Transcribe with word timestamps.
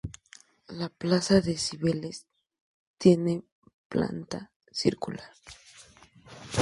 La 0.69 0.89
plaza 0.89 1.41
de 1.41 1.55
Cibeles 1.55 2.25
tiene 2.97 3.43
planta 3.87 4.51
circular. 4.71 5.29